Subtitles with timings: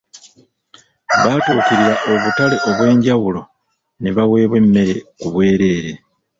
[1.23, 3.41] Batuukirira obutale obwenjawulo
[4.01, 5.91] ne baweebwa emmere ku bwereere.